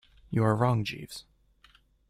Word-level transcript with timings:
You 0.31 0.43
are 0.45 0.55
wrong, 0.55 0.83
Jeeves. 0.83 1.25